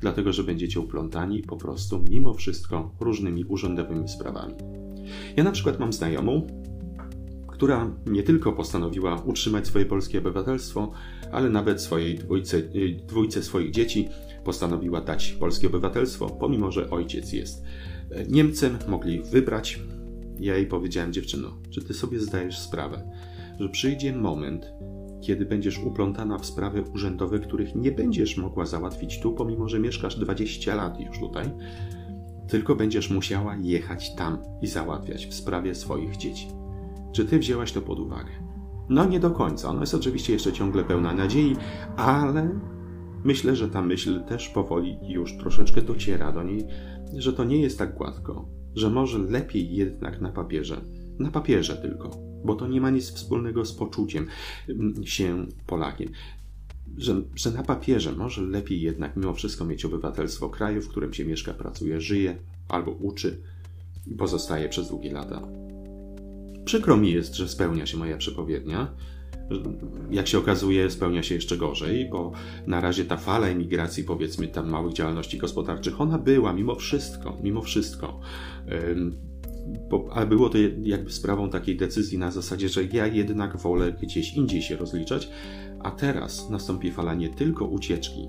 dlatego 0.00 0.32
że 0.32 0.44
będziecie 0.44 0.80
uplątani 0.80 1.42
po 1.42 1.56
prostu 1.56 2.04
mimo 2.10 2.34
wszystko 2.34 2.94
różnymi 3.00 3.44
urzędowymi 3.44 4.08
sprawami. 4.08 4.54
Ja 5.36 5.44
na 5.44 5.52
przykład 5.52 5.80
mam 5.80 5.92
znajomą, 5.92 6.46
która 7.46 7.90
nie 8.06 8.22
tylko 8.22 8.52
postanowiła 8.52 9.22
utrzymać 9.22 9.66
swoje 9.66 9.86
polskie 9.86 10.18
obywatelstwo, 10.18 10.92
ale 11.32 11.50
nawet 11.50 11.82
swojej 11.82 12.18
dwójce, 12.18 12.62
dwójce 13.08 13.42
swoich 13.42 13.70
dzieci 13.70 14.08
postanowiła 14.44 15.00
dać 15.00 15.32
polskie 15.32 15.66
obywatelstwo, 15.66 16.26
pomimo 16.30 16.72
że 16.72 16.90
ojciec 16.90 17.32
jest 17.32 17.64
Niemcem, 18.28 18.78
mogli 18.88 19.22
wybrać. 19.22 19.80
Ja 20.40 20.56
jej 20.56 20.66
powiedziałem, 20.66 21.12
dziewczyno, 21.12 21.58
czy 21.70 21.84
ty 21.84 21.94
sobie 21.94 22.20
zdajesz 22.20 22.58
sprawę, 22.58 23.10
że 23.60 23.68
przyjdzie 23.68 24.16
moment, 24.16 24.72
kiedy 25.20 25.46
będziesz 25.46 25.78
uplątana 25.78 26.38
w 26.38 26.46
sprawy 26.46 26.82
urzędowe, 26.94 27.38
których 27.38 27.74
nie 27.74 27.92
będziesz 27.92 28.36
mogła 28.36 28.66
załatwić 28.66 29.20
tu, 29.20 29.32
pomimo 29.32 29.68
że 29.68 29.80
mieszkasz 29.80 30.16
20 30.18 30.74
lat 30.74 31.00
już 31.00 31.18
tutaj, 31.18 31.50
tylko 32.48 32.76
będziesz 32.76 33.10
musiała 33.10 33.56
jechać 33.56 34.14
tam 34.14 34.38
i 34.62 34.66
załatwiać 34.66 35.26
w 35.26 35.34
sprawie 35.34 35.74
swoich 35.74 36.16
dzieci. 36.16 36.48
Czy 37.12 37.24
ty 37.24 37.38
wzięłaś 37.38 37.72
to 37.72 37.82
pod 37.82 37.98
uwagę? 37.98 38.30
No 38.88 39.04
nie 39.04 39.20
do 39.20 39.30
końca. 39.30 39.68
Ona 39.68 39.80
jest 39.80 39.94
oczywiście 39.94 40.32
jeszcze 40.32 40.52
ciągle 40.52 40.84
pełna 40.84 41.14
nadziei, 41.14 41.56
ale 41.96 42.50
myślę, 43.24 43.56
że 43.56 43.68
ta 43.68 43.82
myśl 43.82 44.24
też 44.24 44.48
powoli 44.48 44.98
już 45.02 45.36
troszeczkę 45.36 45.82
dociera 45.82 46.32
do 46.32 46.42
niej, 46.42 46.66
że 47.14 47.32
to 47.32 47.44
nie 47.44 47.60
jest 47.60 47.78
tak 47.78 47.94
gładko, 47.94 48.48
że 48.74 48.90
może 48.90 49.18
lepiej 49.18 49.76
jednak 49.76 50.20
na 50.20 50.32
papierze, 50.32 50.80
na 51.18 51.30
papierze 51.30 51.76
tylko, 51.76 52.10
bo 52.44 52.54
to 52.54 52.68
nie 52.68 52.80
ma 52.80 52.90
nic 52.90 53.10
wspólnego 53.10 53.64
z 53.64 53.72
poczuciem 53.72 54.26
mm, 54.68 55.06
się 55.06 55.46
Polakiem. 55.66 56.08
Że, 56.96 57.22
że 57.34 57.50
na 57.50 57.62
papierze 57.62 58.12
może 58.12 58.42
lepiej 58.42 58.80
jednak 58.80 59.16
mimo 59.16 59.34
wszystko 59.34 59.64
mieć 59.64 59.84
obywatelstwo 59.84 60.48
kraju, 60.48 60.82
w 60.82 60.88
którym 60.88 61.14
się 61.14 61.24
mieszka, 61.24 61.54
pracuje, 61.54 62.00
żyje 62.00 62.36
albo 62.68 62.90
uczy 62.90 63.40
i 64.06 64.14
pozostaje 64.14 64.68
przez 64.68 64.88
długie 64.88 65.12
lata. 65.12 65.48
Przykro 66.64 66.96
mi 66.96 67.12
jest, 67.12 67.34
że 67.34 67.48
spełnia 67.48 67.86
się 67.86 67.96
moja 67.96 68.16
przepowiednia, 68.16 68.94
jak 70.10 70.28
się 70.28 70.38
okazuje, 70.38 70.90
spełnia 70.90 71.22
się 71.22 71.34
jeszcze 71.34 71.56
gorzej, 71.56 72.08
bo 72.10 72.32
na 72.66 72.80
razie 72.80 73.04
ta 73.04 73.16
fala 73.16 73.46
emigracji, 73.46 74.04
powiedzmy 74.04 74.48
tam 74.48 74.68
małych 74.68 74.92
działalności 74.92 75.38
gospodarczych, 75.38 76.00
ona 76.00 76.18
była 76.18 76.52
mimo 76.52 76.74
wszystko, 76.74 77.36
mimo 77.42 77.62
wszystko. 77.62 78.20
Bo, 79.90 80.08
ale 80.12 80.26
było 80.26 80.48
to 80.48 80.58
jakby 80.82 81.10
sprawą 81.10 81.50
takiej 81.50 81.76
decyzji 81.76 82.18
na 82.18 82.30
zasadzie, 82.30 82.68
że 82.68 82.84
ja 82.84 83.06
jednak 83.06 83.56
wolę 83.56 83.92
gdzieś 84.02 84.34
indziej 84.34 84.62
się 84.62 84.76
rozliczać, 84.76 85.28
a 85.80 85.90
teraz 85.90 86.50
nastąpi 86.50 86.90
fala 86.90 87.14
nie 87.14 87.28
tylko 87.28 87.64
ucieczki, 87.64 88.28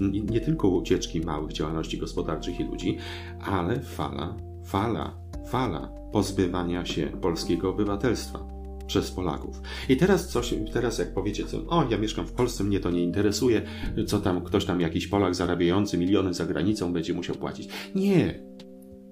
nie, 0.00 0.20
nie 0.20 0.40
tylko 0.40 0.68
ucieczki 0.68 1.20
małych 1.20 1.52
działalności 1.52 1.98
gospodarczych 1.98 2.60
i 2.60 2.64
ludzi, 2.64 2.98
ale 3.40 3.80
fala, 3.80 4.36
fala, 4.64 5.16
fala 5.50 5.92
pozbywania 6.12 6.86
się 6.86 7.06
polskiego 7.06 7.70
obywatelstwa 7.70 8.59
przez 8.90 9.10
Polaków. 9.10 9.60
I 9.88 9.96
teraz 9.96 10.28
coś, 10.28 10.54
teraz 10.72 10.98
jak 10.98 11.14
powiecie, 11.14 11.44
co, 11.44 11.66
o, 11.66 11.86
ja 11.90 11.98
mieszkam 11.98 12.26
w 12.26 12.32
Polsce, 12.32 12.64
mnie 12.64 12.80
to 12.80 12.90
nie 12.90 13.02
interesuje, 13.02 13.62
co 14.06 14.20
tam, 14.20 14.44
ktoś 14.44 14.64
tam, 14.64 14.80
jakiś 14.80 15.06
Polak 15.06 15.34
zarabiający 15.34 15.98
miliony 15.98 16.34
za 16.34 16.46
granicą 16.46 16.92
będzie 16.92 17.14
musiał 17.14 17.36
płacić. 17.36 17.68
Nie, 17.94 18.42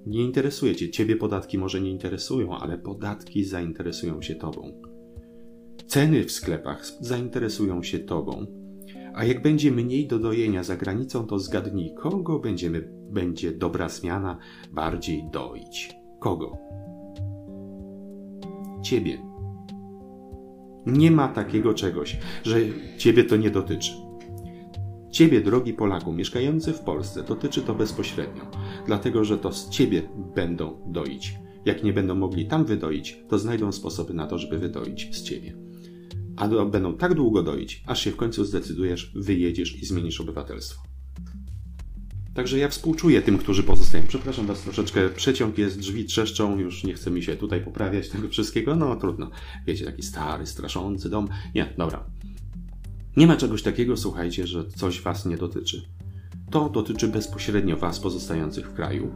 nie 0.06 0.22
interesuje 0.22 0.76
cię. 0.76 0.90
Ciebie 0.90 1.16
podatki 1.16 1.58
może 1.58 1.80
nie 1.80 1.90
interesują, 1.90 2.58
ale 2.58 2.78
podatki 2.78 3.44
zainteresują 3.44 4.22
się 4.22 4.34
tobą. 4.34 4.82
Ceny 5.86 6.24
w 6.24 6.32
sklepach 6.32 6.84
zainteresują 7.00 7.82
się 7.82 7.98
tobą. 7.98 8.46
A 9.14 9.24
jak 9.24 9.42
będzie 9.42 9.72
mniej 9.72 10.06
do 10.06 10.18
dojenia 10.18 10.62
za 10.62 10.76
granicą, 10.76 11.26
to 11.26 11.38
zgadnij, 11.38 11.94
kogo 11.94 12.38
będziemy, 12.38 12.88
będzie 13.10 13.52
dobra 13.52 13.88
zmiana 13.88 14.38
bardziej 14.72 15.24
doić. 15.32 15.90
Kogo? 16.20 16.58
Ciebie. 18.82 19.37
Nie 20.88 21.10
ma 21.10 21.28
takiego 21.28 21.74
czegoś, 21.74 22.18
że 22.44 22.60
ciebie 22.98 23.24
to 23.24 23.36
nie 23.36 23.50
dotyczy. 23.50 23.92
Ciebie, 25.10 25.40
drogi 25.40 25.72
Polaku, 25.72 26.12
mieszkający 26.12 26.72
w 26.72 26.80
Polsce, 26.80 27.22
dotyczy 27.22 27.62
to 27.62 27.74
bezpośrednio, 27.74 28.50
dlatego 28.86 29.24
że 29.24 29.38
to 29.38 29.52
z 29.52 29.70
ciebie 29.70 30.02
będą 30.34 30.82
doić. 30.86 31.34
Jak 31.64 31.82
nie 31.82 31.92
będą 31.92 32.14
mogli 32.14 32.46
tam 32.46 32.64
wydoić, 32.64 33.18
to 33.28 33.38
znajdą 33.38 33.72
sposoby 33.72 34.14
na 34.14 34.26
to, 34.26 34.38
żeby 34.38 34.58
wydoić 34.58 35.16
z 35.16 35.22
ciebie. 35.22 35.56
A 36.36 36.64
będą 36.64 36.96
tak 36.96 37.14
długo 37.14 37.42
doić, 37.42 37.82
aż 37.86 38.04
się 38.04 38.10
w 38.10 38.16
końcu 38.16 38.44
zdecydujesz, 38.44 39.12
wyjedziesz 39.16 39.82
i 39.82 39.86
zmienisz 39.86 40.20
obywatelstwo. 40.20 40.87
Także 42.38 42.58
ja 42.58 42.68
współczuję 42.68 43.22
tym, 43.22 43.38
którzy 43.38 43.62
pozostają. 43.62 44.04
Przepraszam 44.08 44.46
Was 44.46 44.60
troszeczkę, 44.60 45.08
przeciąg 45.08 45.58
jest, 45.58 45.78
drzwi 45.78 46.04
trzeszczą, 46.04 46.58
już 46.58 46.84
nie 46.84 46.94
chce 46.94 47.10
mi 47.10 47.22
się 47.22 47.36
tutaj 47.36 47.60
poprawiać 47.60 48.08
tego 48.08 48.28
wszystkiego. 48.28 48.76
No 48.76 48.96
trudno. 48.96 49.30
Wiecie, 49.66 49.84
taki 49.84 50.02
stary, 50.02 50.46
straszący 50.46 51.10
dom. 51.10 51.28
Nie, 51.54 51.74
dobra. 51.78 52.04
Nie 53.16 53.26
ma 53.26 53.36
czegoś 53.36 53.62
takiego, 53.62 53.96
słuchajcie, 53.96 54.46
że 54.46 54.64
coś 54.64 55.00
Was 55.00 55.26
nie 55.26 55.36
dotyczy. 55.36 55.82
To 56.50 56.68
dotyczy 56.68 57.08
bezpośrednio 57.08 57.76
Was 57.76 58.00
pozostających 58.00 58.66
w 58.66 58.74
kraju, 58.74 59.10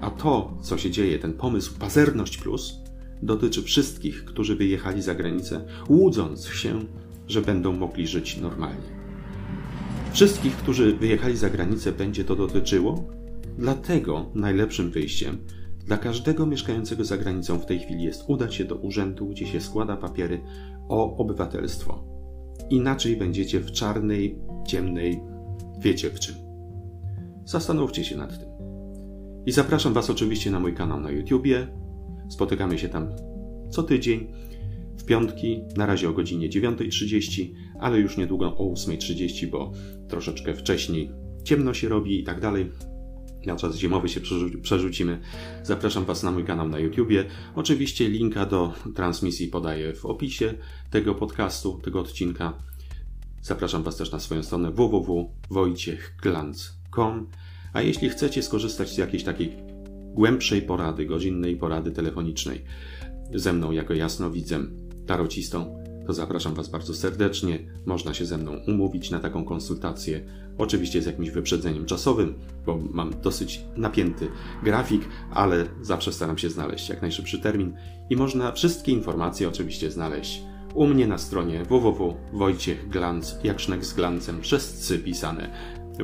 a 0.00 0.10
to, 0.10 0.58
co 0.62 0.78
się 0.78 0.90
dzieje, 0.90 1.18
ten 1.18 1.32
pomysł 1.32 1.78
Pazerność 1.78 2.38
Plus, 2.38 2.74
dotyczy 3.22 3.62
wszystkich, 3.62 4.24
którzy 4.24 4.56
wyjechali 4.56 5.02
za 5.02 5.14
granicę, 5.14 5.66
łudząc 5.88 6.46
się, 6.46 6.80
że 7.28 7.42
będą 7.42 7.72
mogli 7.72 8.06
żyć 8.06 8.36
normalnie. 8.36 8.95
Wszystkich, 10.16 10.56
którzy 10.56 10.96
wyjechali 10.96 11.36
za 11.36 11.50
granicę, 11.50 11.92
będzie 11.92 12.24
to 12.24 12.36
dotyczyło, 12.36 13.04
dlatego 13.58 14.30
najlepszym 14.34 14.90
wyjściem 14.90 15.38
dla 15.86 15.96
każdego 15.96 16.46
mieszkającego 16.46 17.04
za 17.04 17.16
granicą 17.16 17.58
w 17.58 17.66
tej 17.66 17.78
chwili 17.78 18.04
jest 18.04 18.24
udać 18.26 18.54
się 18.54 18.64
do 18.64 18.74
urzędu, 18.74 19.26
gdzie 19.26 19.46
się 19.46 19.60
składa 19.60 19.96
papiery 19.96 20.40
o 20.88 21.16
obywatelstwo. 21.16 22.04
Inaczej 22.70 23.16
będziecie 23.16 23.60
w 23.60 23.72
czarnej, 23.72 24.38
ciemnej, 24.66 25.20
wiecie 25.80 26.10
w 26.10 26.20
czym. 26.20 26.34
Zastanówcie 27.44 28.04
się 28.04 28.16
nad 28.16 28.38
tym. 28.38 28.48
I 29.46 29.52
zapraszam 29.52 29.92
Was 29.92 30.10
oczywiście 30.10 30.50
na 30.50 30.60
mój 30.60 30.74
kanał 30.74 31.00
na 31.00 31.10
YouTubie. 31.10 31.66
Spotykamy 32.28 32.78
się 32.78 32.88
tam 32.88 33.08
co 33.70 33.82
tydzień 33.82 34.32
w 34.98 35.04
piątki, 35.04 35.62
na 35.76 35.86
razie 35.86 36.08
o 36.08 36.12
godzinie 36.12 36.48
9.30, 36.48 37.54
ale 37.80 37.98
już 37.98 38.16
niedługo 38.16 38.56
o 38.56 38.72
8.30, 38.72 39.46
bo 39.46 39.72
troszeczkę 40.08 40.54
wcześniej 40.54 41.10
ciemno 41.44 41.74
się 41.74 41.88
robi 41.88 42.20
i 42.20 42.24
tak 42.24 42.40
dalej. 42.40 42.70
Na 43.46 43.56
czas 43.56 43.76
zimowy 43.76 44.08
się 44.08 44.20
przerzucimy. 44.62 45.20
Zapraszam 45.62 46.04
Was 46.04 46.22
na 46.22 46.30
mój 46.30 46.44
kanał 46.44 46.68
na 46.68 46.78
YouTubie. 46.78 47.24
Oczywiście 47.54 48.08
linka 48.08 48.46
do 48.46 48.72
transmisji 48.94 49.48
podaję 49.48 49.94
w 49.94 50.06
opisie 50.06 50.54
tego 50.90 51.14
podcastu, 51.14 51.80
tego 51.84 52.00
odcinka. 52.00 52.52
Zapraszam 53.42 53.82
Was 53.82 53.96
też 53.96 54.12
na 54.12 54.20
swoją 54.20 54.42
stronę 54.42 54.70
www.wojciechglanz.com. 54.70 57.26
A 57.72 57.82
jeśli 57.82 58.08
chcecie 58.08 58.42
skorzystać 58.42 58.88
z 58.88 58.98
jakiejś 58.98 59.24
takiej 59.24 59.56
głębszej 60.14 60.62
porady, 60.62 61.06
godzinnej 61.06 61.56
porady 61.56 61.90
telefonicznej 61.90 62.64
ze 63.34 63.52
mną 63.52 63.72
jako 63.72 63.94
jasnowidzem, 63.94 64.76
tarocistą, 65.06 65.85
to 66.06 66.12
zapraszam 66.12 66.54
Was 66.54 66.68
bardzo 66.68 66.94
serdecznie. 66.94 67.58
Można 67.86 68.14
się 68.14 68.26
ze 68.26 68.38
mną 68.38 68.52
umówić 68.66 69.10
na 69.10 69.20
taką 69.20 69.44
konsultację. 69.44 70.20
Oczywiście 70.58 71.02
z 71.02 71.06
jakimś 71.06 71.30
wyprzedzeniem 71.30 71.86
czasowym, 71.86 72.34
bo 72.66 72.78
mam 72.90 73.10
dosyć 73.22 73.60
napięty 73.76 74.28
grafik, 74.62 75.02
ale 75.30 75.66
zawsze 75.82 76.12
staram 76.12 76.38
się 76.38 76.50
znaleźć 76.50 76.88
jak 76.88 77.02
najszybszy 77.02 77.38
termin 77.38 77.76
i 78.10 78.16
można 78.16 78.52
wszystkie 78.52 78.92
informacje 78.92 79.48
oczywiście 79.48 79.90
znaleźć 79.90 80.42
u 80.76 80.86
mnie 80.86 81.06
na 81.06 81.18
stronie 81.18 81.64
www.wojciechglanz, 81.64 83.38
jak 83.44 83.60
sznek 83.60 83.84
z 83.84 83.94
glancem, 83.94 84.40
przez 84.40 84.78
cy 84.78 84.98
pisane, 84.98 85.50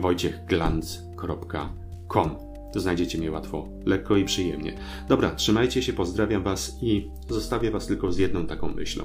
wojciechglanz.com. 0.00 2.36
Znajdziecie 2.76 3.18
mnie 3.18 3.30
łatwo, 3.30 3.68
lekko 3.86 4.16
i 4.16 4.24
przyjemnie. 4.24 4.78
Dobra, 5.08 5.34
trzymajcie 5.34 5.82
się, 5.82 5.92
pozdrawiam 5.92 6.42
Was 6.42 6.76
i 6.82 7.10
zostawię 7.28 7.70
Was 7.70 7.86
tylko 7.86 8.12
z 8.12 8.18
jedną 8.18 8.46
taką 8.46 8.68
myślą. 8.68 9.04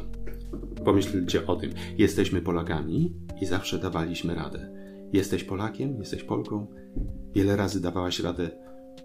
Pomyślcie 0.86 1.48
o 1.48 1.56
tym. 1.56 1.72
Jesteśmy 1.98 2.42
Polakami 2.42 3.14
i 3.42 3.46
zawsze 3.46 3.80
dawaliśmy 3.80 4.36
radę. 4.36 4.74
Jesteś 5.14 5.44
Polakiem, 5.44 6.00
jesteś 6.00 6.24
Polką, 6.24 6.68
wiele 7.36 7.56
razy 7.56 7.82
dawałaś 7.82 8.20
radę 8.20 8.50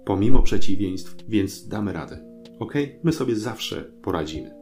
pomimo 0.04 0.42
przeciwieństw, 0.42 1.16
więc 1.28 1.68
damy 1.68 1.92
radę. 1.92 2.24
Ok? 2.58 2.72
My 3.02 3.12
sobie 3.12 3.36
zawsze 3.36 3.84
poradzimy. 4.02 4.54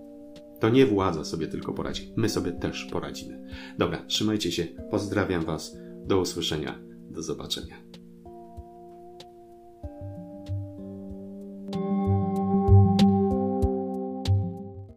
To 0.61 0.69
nie 0.69 0.87
władza 0.87 1.25
sobie 1.25 1.49
tylko 1.49 1.73
poradzi, 1.73 2.13
my 2.17 2.29
sobie 2.29 2.53
też 2.53 2.85
poradzimy. 2.85 3.47
Dobra, 3.79 4.05
trzymajcie 4.07 4.53
się, 4.53 4.67
pozdrawiam 4.91 5.45
Was, 5.45 5.77
do 6.07 6.21
usłyszenia, 6.21 6.79
do 7.11 7.23
zobaczenia. 7.23 7.90